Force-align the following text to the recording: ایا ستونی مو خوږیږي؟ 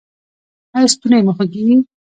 ایا 0.75 0.87
ستونی 0.93 1.21
مو 1.25 1.31
خوږیږي؟ 1.37 1.75